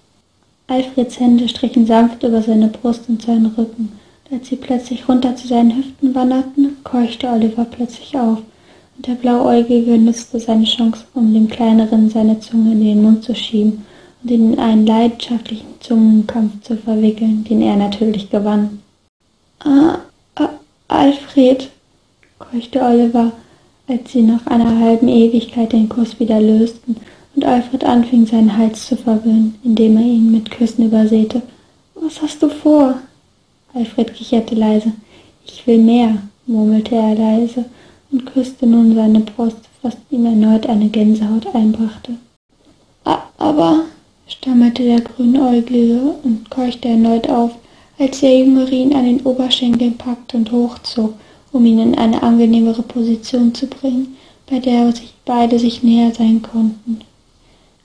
Alfreds 0.69 1.19
Hände 1.19 1.49
strichen 1.49 1.87
sanft 1.87 2.23
über 2.23 2.43
seine 2.43 2.69
Brust 2.69 3.09
und 3.09 3.23
seinen 3.23 3.47
Rücken, 3.47 3.99
und 4.25 4.39
als 4.39 4.49
sie 4.49 4.57
plötzlich 4.57 5.09
runter 5.09 5.35
zu 5.35 5.49
seinen 5.49 5.77
Hüften 5.77 6.15
wanderten, 6.15 6.77
keuchte 6.85 7.29
Oliver 7.29 7.65
plötzlich 7.65 8.17
auf, 8.17 8.39
der 9.07 9.15
Blauäugige 9.15 9.99
nutzte 9.99 10.39
seine 10.39 10.65
Chance, 10.65 11.05
um 11.15 11.35
dem 11.35 11.49
Kleineren 11.49 12.09
seine 12.09 12.39
Zunge 12.39 12.73
in 12.73 12.85
den 12.85 13.03
Mund 13.03 13.25
zu 13.25 13.35
schieben 13.35 13.85
und 14.23 14.31
ihn 14.31 14.53
in 14.53 14.59
einen 14.61 14.87
leidenschaftlichen 14.87 15.67
Zungenkampf 15.81 16.63
zu 16.63 16.77
verwickeln, 16.77 17.45
den 17.45 17.63
er 17.63 17.77
natürlich 17.77 18.31
gewann. 18.31 18.81
Ah, 19.59 19.99
ah 20.37 20.51
Alfred, 20.87 21.71
keuchte 22.39 22.81
Oliver, 22.81 23.33
als 23.89 24.13
sie 24.13 24.23
nach 24.23 24.47
einer 24.47 24.79
halben 24.79 25.09
Ewigkeit 25.09 25.73
den 25.73 25.89
Kuss 25.89 26.21
wieder 26.21 26.41
lösten 26.41 26.97
und 27.35 27.45
Alfred 27.45 27.85
anfing, 27.85 28.27
seinen 28.27 28.57
Hals 28.57 28.87
zu 28.87 28.97
verwöhnen, 28.97 29.59
indem 29.65 29.97
er 29.97 30.05
ihn 30.05 30.31
mit 30.31 30.51
Küssen 30.51 30.87
übersäte. 30.87 31.43
Was 31.95 32.23
hast 32.23 32.43
du 32.43 32.49
vor? 32.49 32.95
Alfred 33.75 34.15
kicherte 34.15 34.55
leise. 34.55 34.93
Ich 35.45 35.67
will 35.67 35.79
mehr, 35.79 36.19
murmelte 36.47 36.95
er 36.95 37.15
leise 37.17 37.65
und 38.13 38.27
küsste 38.27 38.67
nun 38.67 38.95
seine 38.95 39.21
Brust, 39.21 39.57
was 39.81 39.97
ihm 40.11 40.27
erneut 40.27 40.67
eine 40.67 40.89
Gänsehaut 40.89 41.47
einbrachte. 41.55 42.13
Aber, 43.39 43.81
stammelte 44.29 44.85
der 44.85 45.01
Grünäugige 45.01 46.15
und 46.23 46.49
keuchte 46.51 46.89
erneut 46.89 47.29
auf, 47.29 47.53
als 47.99 48.21
der 48.21 48.39
Jüngere 48.39 48.71
ihn 48.71 48.95
an 48.95 49.05
den 49.05 49.21
Oberschenkeln 49.23 49.97
packte 49.97 50.37
und 50.37 50.53
hochzog, 50.53 51.15
um 51.53 51.67
ihn 51.67 51.79
in 51.79 51.95
eine 51.97 52.23
angenehmere 52.23 52.83
Position 52.83 53.55
zu 53.55 53.67
bringen, 53.67 54.17
bei 54.49 54.59
der 54.59 54.93
sich 54.93 55.13
beide 55.25 55.59
sich 55.59 55.83
näher 55.83 56.13
sein 56.13 56.43
konnten. 56.43 57.01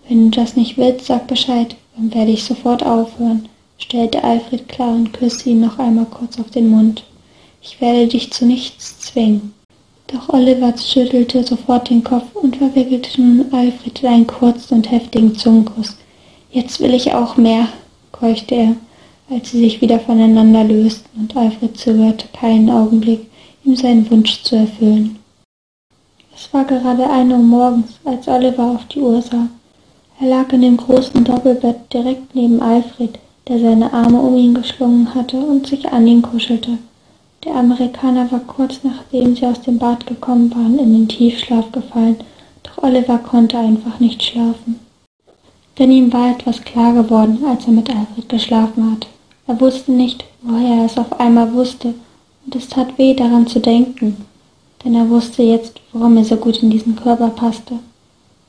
Wenn 0.07 0.31
du 0.31 0.39
das 0.39 0.55
nicht 0.55 0.77
willst, 0.77 1.05
sag 1.05 1.27
Bescheid, 1.27 1.75
dann 1.95 2.13
werde 2.13 2.31
ich 2.31 2.43
sofort 2.43 2.85
aufhören, 2.85 3.49
stellte 3.77 4.23
Alfred 4.23 4.69
klar 4.69 4.93
und 4.93 5.13
küsste 5.13 5.49
ihn 5.49 5.61
noch 5.61 5.79
einmal 5.79 6.05
kurz 6.05 6.39
auf 6.39 6.49
den 6.49 6.69
Mund. 6.69 7.03
Ich 7.61 7.81
werde 7.81 8.07
dich 8.07 8.31
zu 8.31 8.45
nichts 8.45 8.99
zwingen. 8.99 9.53
Doch 10.07 10.29
Oliver 10.29 10.73
schüttelte 10.77 11.43
sofort 11.43 11.89
den 11.89 12.01
Kopf 12.01 12.33
und 12.33 12.55
verwickelte 12.55 13.21
nun 13.21 13.45
Alfred 13.51 14.01
in 14.01 14.07
einen 14.07 14.27
kurzen 14.27 14.75
und 14.75 14.89
heftigen 14.89 15.35
Zungenkuss. 15.35 15.97
Jetzt 16.49 16.79
will 16.79 16.93
ich 16.93 17.13
auch 17.13 17.35
mehr, 17.35 17.67
keuchte 18.13 18.55
er, 18.55 18.75
als 19.29 19.51
sie 19.51 19.59
sich 19.59 19.81
wieder 19.81 19.99
voneinander 19.99 20.63
lösten 20.63 21.09
und 21.19 21.35
Alfred 21.35 21.77
zögerte 21.77 22.27
keinen 22.31 22.69
Augenblick, 22.69 23.27
ihm 23.65 23.75
seinen 23.75 24.09
Wunsch 24.09 24.43
zu 24.43 24.55
erfüllen. 24.55 25.19
Es 26.33 26.53
war 26.53 26.63
gerade 26.63 27.09
ein 27.09 27.29
Uhr 27.31 27.39
morgens, 27.39 27.99
als 28.05 28.29
Oliver 28.29 28.71
auf 28.71 28.85
die 28.85 29.01
Uhr 29.01 29.21
sah. 29.21 29.47
Er 30.21 30.27
lag 30.27 30.53
in 30.53 30.61
dem 30.61 30.77
großen 30.77 31.23
Doppelbett 31.25 31.93
direkt 31.93 32.33
neben 32.33 32.61
Alfred, 32.61 33.19
der 33.47 33.59
seine 33.59 33.91
Arme 33.91 34.19
um 34.21 34.37
ihn 34.37 34.53
geschlungen 34.53 35.13
hatte 35.13 35.37
und 35.37 35.67
sich 35.67 35.85
an 35.89 36.07
ihn 36.07 36.21
kuschelte. 36.21 36.77
Der 37.47 37.55
Amerikaner 37.55 38.31
war 38.31 38.41
kurz 38.41 38.81
nachdem 38.83 39.35
sie 39.35 39.47
aus 39.47 39.61
dem 39.61 39.79
Bad 39.79 40.05
gekommen 40.05 40.53
waren 40.53 40.77
in 40.77 40.93
den 40.93 41.07
Tiefschlaf 41.07 41.71
gefallen, 41.71 42.17
doch 42.61 42.83
Oliver 42.83 43.17
konnte 43.17 43.57
einfach 43.57 43.99
nicht 43.99 44.21
schlafen. 44.21 44.79
Denn 45.79 45.91
ihm 45.91 46.13
war 46.13 46.31
etwas 46.31 46.61
klar 46.61 46.93
geworden, 46.93 47.39
als 47.47 47.65
er 47.65 47.71
mit 47.71 47.89
Alfred 47.89 48.29
geschlafen 48.29 48.91
hatte. 48.91 49.07
Er 49.47 49.59
wusste 49.59 49.91
nicht, 49.91 50.25
woher 50.43 50.81
er 50.81 50.85
es 50.85 50.97
auf 50.97 51.19
einmal 51.19 51.53
wusste, 51.53 51.95
und 52.45 52.55
es 52.55 52.67
tat 52.67 52.97
weh 52.97 53.13
daran 53.15 53.47
zu 53.47 53.59
denken, 53.59 54.17
denn 54.83 54.93
er 54.93 55.09
wusste 55.09 55.41
jetzt, 55.41 55.79
warum 55.93 56.17
er 56.17 56.25
so 56.25 56.35
gut 56.35 56.61
in 56.61 56.69
diesen 56.69 56.95
Körper 56.95 57.29
passte 57.29 57.79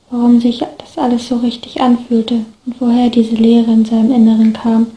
warum 0.09 0.39
sich 0.39 0.59
das 0.59 0.97
alles 0.97 1.27
so 1.27 1.37
richtig 1.37 1.81
anfühlte 1.81 2.45
und 2.65 2.79
woher 2.79 3.09
diese 3.09 3.35
Leere 3.35 3.71
in 3.71 3.85
seinem 3.85 4.11
Inneren 4.11 4.53
kam, 4.53 4.87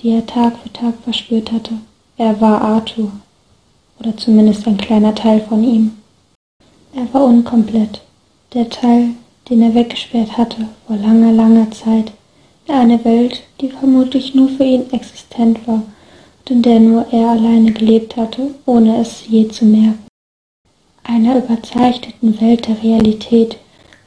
die 0.00 0.10
er 0.10 0.26
Tag 0.26 0.54
für 0.62 0.72
Tag 0.72 0.94
verspürt 1.04 1.52
hatte. 1.52 1.74
Er 2.16 2.40
war 2.40 2.60
Arthur, 2.60 3.10
oder 4.02 4.16
zumindest 4.16 4.66
ein 4.66 4.76
kleiner 4.76 5.14
Teil 5.14 5.40
von 5.40 5.62
ihm. 5.62 5.92
Er 6.94 7.12
war 7.14 7.24
unkomplett, 7.24 8.02
der 8.52 8.68
Teil, 8.68 9.10
den 9.48 9.62
er 9.62 9.74
weggesperrt 9.74 10.36
hatte 10.36 10.68
vor 10.86 10.96
langer, 10.96 11.32
langer 11.32 11.70
Zeit, 11.70 12.12
in 12.66 12.74
eine 12.74 13.04
Welt, 13.04 13.42
die 13.60 13.68
vermutlich 13.68 14.34
nur 14.34 14.48
für 14.48 14.64
ihn 14.64 14.92
existent 14.92 15.66
war 15.68 15.82
und 16.40 16.50
in 16.50 16.62
der 16.62 16.80
nur 16.80 17.06
er 17.12 17.28
alleine 17.28 17.72
gelebt 17.72 18.16
hatte, 18.16 18.54
ohne 18.66 18.98
es 18.98 19.26
je 19.28 19.46
zu 19.48 19.64
merken. 19.64 20.06
Einer 21.04 21.38
überzeichneten 21.38 22.40
Welt 22.40 22.66
der 22.66 22.82
Realität, 22.82 23.56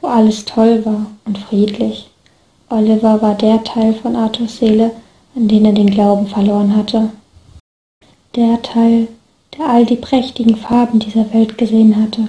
wo 0.00 0.08
alles 0.08 0.44
toll 0.44 0.84
war 0.84 1.06
und 1.24 1.38
friedlich. 1.38 2.10
Oliver 2.68 3.22
war 3.22 3.34
der 3.34 3.64
Teil 3.64 3.94
von 3.94 4.14
Arthurs 4.14 4.58
Seele, 4.58 4.90
an 5.34 5.48
den 5.48 5.64
er 5.64 5.72
den 5.72 5.90
Glauben 5.90 6.26
verloren 6.26 6.76
hatte. 6.76 7.10
Der 8.34 8.60
Teil, 8.62 9.08
der 9.58 9.68
all 9.68 9.86
die 9.86 9.96
prächtigen 9.96 10.56
Farben 10.56 10.98
dieser 10.98 11.32
Welt 11.32 11.58
gesehen 11.58 11.96
hatte 11.96 12.28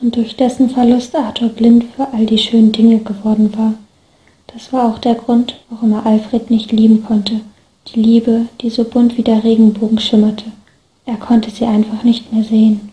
und 0.00 0.16
durch 0.16 0.36
dessen 0.36 0.70
Verlust 0.70 1.14
Arthur 1.14 1.48
blind 1.48 1.84
für 1.96 2.08
all 2.12 2.26
die 2.26 2.38
schönen 2.38 2.72
Dinge 2.72 2.98
geworden 2.98 3.52
war. 3.56 3.74
Das 4.46 4.72
war 4.72 4.88
auch 4.88 4.98
der 4.98 5.14
Grund, 5.14 5.56
warum 5.68 5.92
er 5.92 6.06
Alfred 6.06 6.50
nicht 6.50 6.72
lieben 6.72 7.04
konnte, 7.04 7.40
die 7.88 8.00
Liebe, 8.00 8.46
die 8.60 8.70
so 8.70 8.84
bunt 8.84 9.16
wie 9.16 9.22
der 9.22 9.44
Regenbogen 9.44 9.98
schimmerte. 9.98 10.46
Er 11.06 11.16
konnte 11.16 11.50
sie 11.50 11.64
einfach 11.64 12.02
nicht 12.02 12.32
mehr 12.32 12.44
sehen. 12.44 12.90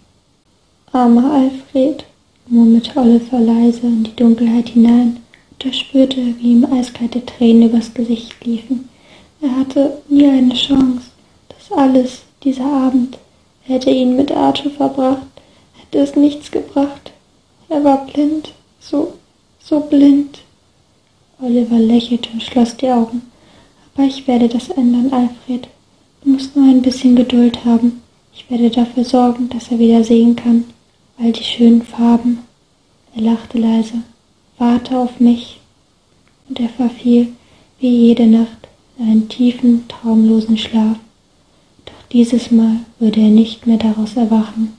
Armer 0.92 1.32
Alfred, 1.34 2.06
murmelte 2.48 2.98
Oliver 3.00 3.40
leise 3.40 3.88
in 3.88 4.04
die 4.04 4.16
Dunkelheit 4.16 4.70
hinein. 4.70 5.18
Da 5.60 5.74
spürte 5.74 6.20
er, 6.20 6.38
wie 6.40 6.54
ihm 6.54 6.66
eiskalte 6.66 7.26
Tränen 7.26 7.70
übers 7.70 7.94
Gesicht 7.94 8.34
liefen. 8.46 8.90
Er 9.42 9.56
hatte 9.56 9.98
nie 10.10 10.28
eine 10.28 10.54
Chance. 10.54 11.08
Das 11.50 11.78
alles, 11.78 12.22
dieser 12.44 12.66
Abend, 12.66 13.18
hätte 13.68 13.90
ihn 13.90 14.16
mit 14.16 14.32
Arthur 14.32 14.72
verbracht, 14.72 15.28
hätte 15.80 16.00
es 16.00 16.16
nichts 16.16 16.52
gebracht. 16.52 17.12
Er 17.70 17.84
war 17.84 18.06
blind, 18.06 18.54
so, 18.80 19.14
so 19.60 19.82
blind. 19.82 20.40
Oliver 21.42 21.80
lächelte 21.80 22.30
und 22.34 22.42
schloss 22.42 22.78
die 22.78 22.90
Augen. 22.90 23.22
Aber 23.94 24.08
ich 24.08 24.28
werde 24.28 24.48
das 24.48 24.70
ändern, 24.70 25.12
Alfred. 25.12 25.68
Du 26.24 26.30
musst 26.30 26.56
nur 26.56 26.66
ein 26.66 26.82
bisschen 26.82 27.16
Geduld 27.16 27.66
haben. 27.66 28.02
Ich 28.34 28.50
werde 28.50 28.70
dafür 28.70 29.04
sorgen, 29.04 29.50
dass 29.50 29.72
er 29.72 29.80
wieder 29.80 30.04
sehen 30.04 30.36
kann 30.36 30.66
all 31.20 31.32
die 31.32 31.44
schönen 31.44 31.82
Farben. 31.82 32.40
Er 33.16 33.24
lachte 33.24 33.58
leise. 33.58 34.04
Warte 34.58 34.98
auf 34.98 35.20
mich. 35.20 35.60
Und 36.48 36.60
er 36.60 36.70
verfiel 36.70 37.34
wie 37.80 38.08
jede 38.08 38.28
Nacht 38.28 38.68
in 38.98 39.06
einen 39.06 39.30
tiefen, 39.30 39.88
traumlosen 39.88 40.58
Schlaf. 40.58 40.98
Dieses 42.12 42.52
Mal 42.52 42.78
würde 43.00 43.20
er 43.20 43.30
nicht 43.30 43.68
mehr 43.68 43.78
daraus 43.78 44.16
erwachen. 44.16 44.78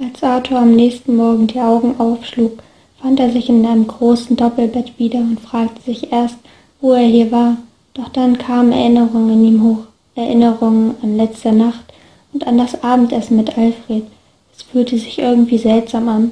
Als 0.00 0.22
Arthur 0.22 0.58
am 0.58 0.74
nächsten 0.74 1.14
Morgen 1.14 1.46
die 1.46 1.60
Augen 1.60 2.00
aufschlug, 2.00 2.62
fand 3.00 3.20
er 3.20 3.30
sich 3.30 3.48
in 3.48 3.64
einem 3.64 3.86
großen 3.86 4.36
Doppelbett 4.36 4.98
wieder 4.98 5.20
und 5.20 5.40
fragte 5.40 5.80
sich 5.82 6.12
erst, 6.12 6.38
wo 6.80 6.92
er 6.92 7.06
hier 7.06 7.30
war. 7.30 7.58
Doch 7.94 8.08
dann 8.08 8.38
kamen 8.38 8.72
Erinnerungen 8.72 9.34
in 9.34 9.44
ihm 9.44 9.62
hoch, 9.62 9.84
Erinnerungen 10.16 10.96
an 11.00 11.16
letzte 11.16 11.52
Nacht 11.52 11.84
und 12.32 12.44
an 12.46 12.58
das 12.58 12.82
Abendessen 12.82 13.36
mit 13.36 13.56
Alfred, 13.56 14.04
es 14.56 14.62
fühlte 14.62 14.98
sich 14.98 15.18
irgendwie 15.18 15.58
seltsam 15.58 16.08
an, 16.08 16.30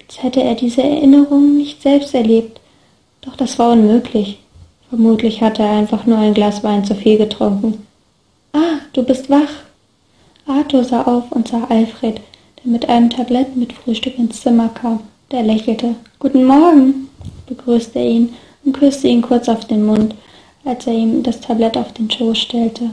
als 0.00 0.22
hätte 0.22 0.42
er 0.42 0.54
diese 0.54 0.82
Erinnerungen 0.82 1.56
nicht 1.56 1.82
selbst 1.82 2.14
erlebt. 2.14 2.60
Doch 3.22 3.36
das 3.36 3.58
war 3.58 3.72
unmöglich. 3.72 4.38
Vermutlich 4.90 5.42
hatte 5.42 5.62
er 5.62 5.72
einfach 5.72 6.04
nur 6.06 6.18
ein 6.18 6.34
Glas 6.34 6.62
Wein 6.62 6.84
zu 6.84 6.94
viel 6.94 7.16
getrunken. 7.16 7.86
Ah, 8.56 8.78
du 8.92 9.02
bist 9.02 9.28
wach. 9.28 9.50
Arthur 10.46 10.84
sah 10.84 11.02
auf 11.02 11.32
und 11.32 11.48
sah 11.48 11.64
Alfred, 11.64 12.20
der 12.62 12.70
mit 12.70 12.88
einem 12.88 13.10
Tablett 13.10 13.56
mit 13.56 13.72
Frühstück 13.72 14.16
ins 14.16 14.42
Zimmer 14.42 14.68
kam. 14.68 15.00
Der 15.32 15.42
lächelte. 15.42 15.96
Guten 16.20 16.44
Morgen, 16.44 17.08
begrüßte 17.48 17.98
er 17.98 18.08
ihn 18.08 18.32
und 18.64 18.78
küsste 18.78 19.08
ihn 19.08 19.22
kurz 19.22 19.48
auf 19.48 19.64
den 19.64 19.84
Mund, 19.84 20.14
als 20.64 20.86
er 20.86 20.92
ihm 20.92 21.24
das 21.24 21.40
Tablett 21.40 21.76
auf 21.76 21.94
den 21.94 22.08
Schoß 22.08 22.38
stellte. 22.38 22.90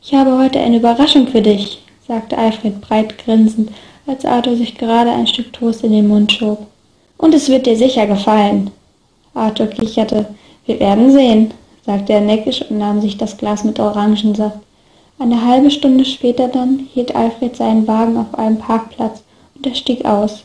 Ich 0.00 0.14
habe 0.14 0.38
heute 0.38 0.60
eine 0.60 0.78
Überraschung 0.78 1.26
für 1.26 1.42
dich, 1.42 1.82
sagte 2.08 2.38
Alfred 2.38 2.80
breit 2.80 3.18
grinsend, 3.18 3.72
als 4.06 4.24
Arthur 4.24 4.56
sich 4.56 4.78
gerade 4.78 5.10
ein 5.10 5.26
Stück 5.26 5.52
Toast 5.52 5.84
in 5.84 5.92
den 5.92 6.08
Mund 6.08 6.32
schob. 6.32 6.68
Und 7.18 7.34
es 7.34 7.50
wird 7.50 7.66
dir 7.66 7.76
sicher 7.76 8.06
gefallen. 8.06 8.70
Arthur 9.34 9.66
kicherte. 9.66 10.24
Wir 10.64 10.80
werden 10.80 11.12
sehen, 11.12 11.50
sagte 11.84 12.14
er 12.14 12.22
neckisch 12.22 12.62
und 12.70 12.78
nahm 12.78 13.02
sich 13.02 13.18
das 13.18 13.36
Glas 13.36 13.62
mit 13.62 13.78
Orangensaft. 13.78 14.60
Eine 15.18 15.46
halbe 15.46 15.70
Stunde 15.70 16.04
später 16.04 16.48
dann 16.48 16.78
hielt 16.92 17.16
Alfred 17.16 17.56
seinen 17.56 17.86
Wagen 17.86 18.18
auf 18.18 18.38
einem 18.38 18.58
Parkplatz 18.58 19.22
und 19.54 19.66
er 19.66 19.74
stieg 19.74 20.04
aus. 20.04 20.44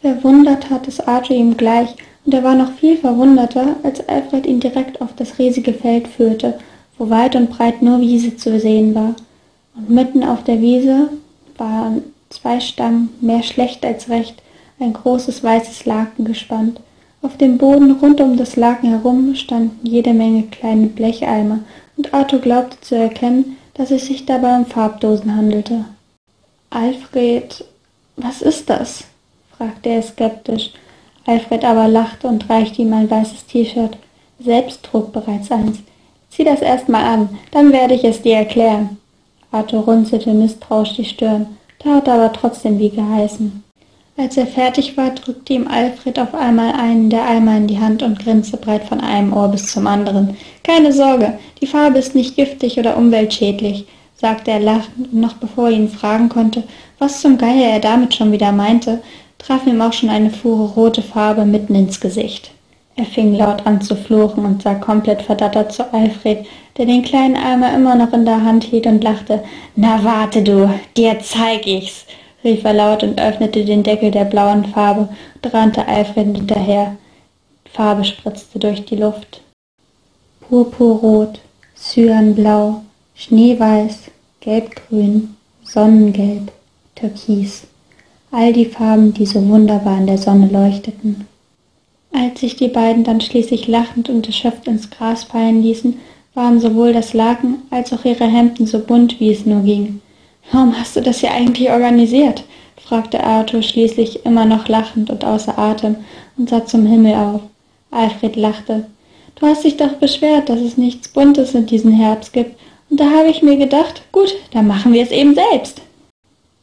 Verwundert 0.00 0.64
tat 0.64 0.88
es 0.88 1.00
Arthur 1.00 1.36
ihm 1.36 1.56
gleich, 1.56 1.94
und 2.24 2.34
er 2.34 2.44
war 2.44 2.54
noch 2.54 2.72
viel 2.72 2.96
verwunderter, 2.96 3.76
als 3.82 4.06
Alfred 4.08 4.46
ihn 4.46 4.60
direkt 4.60 5.00
auf 5.00 5.14
das 5.16 5.38
riesige 5.38 5.72
Feld 5.72 6.08
führte, 6.08 6.58
wo 6.98 7.08
weit 7.10 7.36
und 7.36 7.50
breit 7.50 7.80
nur 7.80 8.00
Wiese 8.00 8.36
zu 8.36 8.58
sehen 8.58 8.94
war. 8.94 9.14
Und 9.76 9.88
mitten 9.88 10.24
auf 10.24 10.44
der 10.44 10.60
Wiese 10.60 11.08
waren 11.56 12.02
zwei 12.28 12.60
Stangen, 12.60 13.10
mehr 13.20 13.42
schlecht 13.42 13.84
als 13.84 14.08
recht, 14.08 14.42
ein 14.80 14.92
großes 14.92 15.42
weißes 15.42 15.86
Laken 15.86 16.24
gespannt. 16.24 16.80
Auf 17.22 17.36
dem 17.36 17.56
Boden 17.56 17.92
rund 17.92 18.20
um 18.20 18.36
das 18.36 18.56
Laken 18.56 18.90
herum 18.90 19.34
standen 19.34 19.86
jede 19.86 20.12
Menge 20.12 20.44
kleine 20.44 20.86
Blecheimer, 20.86 21.60
und 21.96 22.14
Arthur 22.14 22.40
glaubte 22.40 22.80
zu 22.80 22.94
erkennen, 22.94 23.56
dass 23.78 23.92
es 23.92 24.06
sich 24.06 24.26
dabei 24.26 24.56
um 24.56 24.66
Farbdosen 24.66 25.34
handelte. 25.34 25.84
Alfred, 26.68 27.64
was 28.16 28.42
ist 28.42 28.68
das? 28.68 29.04
fragte 29.56 29.88
er 29.88 30.02
skeptisch. 30.02 30.72
Alfred 31.24 31.64
aber 31.64 31.88
lachte 31.88 32.26
und 32.26 32.50
reichte 32.50 32.82
ihm 32.82 32.92
ein 32.92 33.10
weißes 33.10 33.46
T-Shirt. 33.46 33.96
Selbst 34.40 34.82
trug 34.82 35.12
bereits 35.12 35.50
eins. 35.50 35.78
Zieh 36.30 36.44
das 36.44 36.60
erst 36.60 36.88
mal 36.88 37.04
an, 37.04 37.38
dann 37.52 37.72
werde 37.72 37.94
ich 37.94 38.04
es 38.04 38.20
dir 38.20 38.36
erklären. 38.36 38.98
Arthur 39.50 39.84
runzelte 39.84 40.32
misstrauisch 40.34 40.94
die 40.94 41.04
Stirn, 41.04 41.56
tat 41.78 42.08
aber 42.08 42.32
trotzdem 42.32 42.78
wie 42.78 42.90
geheißen. 42.90 43.64
Als 44.20 44.36
er 44.36 44.48
fertig 44.48 44.96
war, 44.96 45.10
drückte 45.10 45.52
ihm 45.52 45.68
Alfred 45.68 46.18
auf 46.18 46.34
einmal 46.34 46.72
einen 46.72 47.08
der 47.08 47.24
Eimer 47.24 47.56
in 47.56 47.68
die 47.68 47.78
Hand 47.78 48.02
und 48.02 48.18
grinste 48.18 48.56
breit 48.56 48.82
von 48.82 49.00
einem 49.00 49.32
Ohr 49.32 49.46
bis 49.46 49.70
zum 49.70 49.86
anderen. 49.86 50.36
Keine 50.64 50.92
Sorge, 50.92 51.38
die 51.60 51.68
Farbe 51.68 52.00
ist 52.00 52.16
nicht 52.16 52.34
giftig 52.34 52.80
oder 52.80 52.96
umweltschädlich, 52.96 53.86
sagte 54.16 54.50
er 54.50 54.58
lachend, 54.58 55.12
und 55.12 55.20
noch 55.20 55.34
bevor 55.34 55.68
er 55.68 55.76
ihn 55.76 55.88
fragen 55.88 56.28
konnte, 56.28 56.64
was 56.98 57.20
zum 57.20 57.38
Geier 57.38 57.70
er 57.70 57.78
damit 57.78 58.12
schon 58.12 58.32
wieder 58.32 58.50
meinte, 58.50 59.00
traf 59.38 59.64
ihm 59.68 59.80
auch 59.80 59.92
schon 59.92 60.10
eine 60.10 60.30
Fuhre 60.30 60.72
rote 60.74 61.02
Farbe 61.02 61.44
mitten 61.44 61.76
ins 61.76 62.00
Gesicht. 62.00 62.50
Er 62.96 63.04
fing 63.04 63.36
laut 63.36 63.64
an 63.66 63.80
zu 63.80 63.94
fluchen 63.94 64.44
und 64.44 64.62
sah 64.62 64.74
komplett 64.74 65.22
verdattert 65.22 65.72
zu 65.72 65.94
Alfred, 65.94 66.44
der 66.76 66.86
den 66.86 67.04
kleinen 67.04 67.36
Eimer 67.36 67.72
immer 67.72 67.94
noch 67.94 68.12
in 68.12 68.24
der 68.24 68.42
Hand 68.42 68.64
hielt 68.64 68.88
und 68.88 69.04
lachte. 69.04 69.44
Na 69.76 70.02
warte 70.02 70.42
du, 70.42 70.68
dir 70.96 71.20
zeig 71.20 71.68
ich's 71.68 72.04
rief 72.44 72.64
er 72.64 72.74
laut 72.74 73.02
und 73.02 73.20
öffnete 73.20 73.64
den 73.64 73.82
Deckel 73.82 74.10
der 74.10 74.24
blauen 74.24 74.64
Farbe 74.64 75.08
und 75.34 75.54
rannte 75.54 75.86
Alfred 75.86 76.36
hinterher. 76.36 76.96
Farbe 77.72 78.04
spritzte 78.04 78.58
durch 78.58 78.84
die 78.84 78.96
Luft. 78.96 79.42
Purpurrot, 80.40 81.40
Cyanblau, 81.76 82.82
Schneeweiß, 83.14 84.10
Gelbgrün, 84.40 85.36
Sonnengelb, 85.62 86.50
Türkis. 86.94 87.66
All 88.30 88.52
die 88.52 88.66
Farben, 88.66 89.12
die 89.12 89.26
so 89.26 89.46
wunderbar 89.48 89.98
in 89.98 90.06
der 90.06 90.18
Sonne 90.18 90.48
leuchteten. 90.48 91.26
Als 92.12 92.40
sich 92.40 92.56
die 92.56 92.68
beiden 92.68 93.04
dann 93.04 93.20
schließlich 93.20 93.68
lachend 93.68 94.08
und 94.08 94.26
erschöpft 94.26 94.66
ins 94.66 94.90
Gras 94.90 95.24
fallen 95.24 95.62
ließen, 95.62 95.98
waren 96.34 96.60
sowohl 96.60 96.92
das 96.92 97.12
Laken 97.14 97.62
als 97.70 97.92
auch 97.92 98.04
ihre 98.04 98.26
Hemden 98.26 98.66
so 98.66 98.78
bunt, 98.78 99.20
wie 99.20 99.30
es 99.30 99.44
nur 99.44 99.62
ging. 99.62 100.00
Warum 100.50 100.78
hast 100.78 100.96
du 100.96 101.00
das 101.00 101.20
hier 101.20 101.32
eigentlich 101.32 101.70
organisiert? 101.70 102.44
fragte 102.76 103.22
Arthur 103.22 103.62
schließlich 103.62 104.24
immer 104.24 104.46
noch 104.46 104.66
lachend 104.68 105.10
und 105.10 105.24
außer 105.24 105.58
Atem 105.58 105.96
und 106.38 106.48
sah 106.48 106.64
zum 106.64 106.86
Himmel 106.86 107.14
auf. 107.14 107.42
Alfred 107.90 108.36
lachte. 108.36 108.86
Du 109.34 109.46
hast 109.46 109.64
dich 109.64 109.76
doch 109.76 109.92
beschwert, 109.94 110.48
dass 110.48 110.60
es 110.60 110.78
nichts 110.78 111.08
Buntes 111.08 111.54
in 111.54 111.66
diesem 111.66 111.92
Herbst 111.92 112.32
gibt, 112.32 112.58
und 112.90 112.98
da 112.98 113.10
habe 113.10 113.28
ich 113.28 113.42
mir 113.42 113.56
gedacht, 113.56 114.02
gut, 114.12 114.34
dann 114.52 114.66
machen 114.66 114.94
wir 114.94 115.02
es 115.02 115.10
eben 115.10 115.34
selbst. 115.34 115.82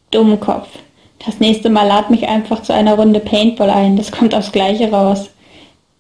Dummkopf. 0.10 0.68
Das 1.24 1.40
nächste 1.40 1.70
Mal 1.70 1.88
lad 1.88 2.10
mich 2.10 2.28
einfach 2.28 2.64
zu 2.64 2.74
einer 2.74 2.96
Runde 2.96 3.20
Paintball 3.20 3.70
ein, 3.70 3.96
das 3.96 4.12
kommt 4.12 4.34
aufs 4.34 4.52
Gleiche 4.52 4.92
raus. 4.92 5.30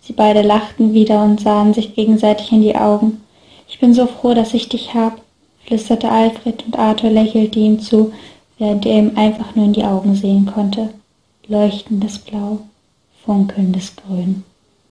Sie 0.01 0.13
beide 0.13 0.41
lachten 0.41 0.93
wieder 0.93 1.23
und 1.23 1.39
sahen 1.39 1.73
sich 1.73 1.95
gegenseitig 1.95 2.51
in 2.51 2.61
die 2.61 2.75
Augen. 2.75 3.21
Ich 3.67 3.79
bin 3.79 3.93
so 3.93 4.07
froh, 4.07 4.33
dass 4.33 4.53
ich 4.53 4.69
dich 4.69 4.93
hab 4.93 5.21
flüsterte 5.65 6.09
Alfred 6.09 6.65
und 6.65 6.77
Arthur 6.77 7.09
lächelte 7.09 7.59
ihm 7.59 7.79
zu, 7.79 8.13
während 8.57 8.85
er 8.85 8.99
ihm 8.99 9.11
einfach 9.15 9.55
nur 9.55 9.65
in 9.65 9.73
die 9.73 9.83
Augen 9.83 10.15
sehen 10.15 10.45
konnte. 10.45 10.89
Leuchtendes 11.47 12.19
Blau, 12.19 12.59
funkelndes 13.25 13.95
Grün. 13.95 14.43